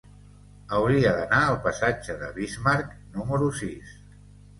[0.77, 3.93] Hauria d'anar al passatge de Bismarck número sis.